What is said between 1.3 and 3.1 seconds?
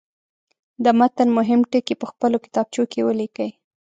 مهم ټکي په خپلو کتابچو کې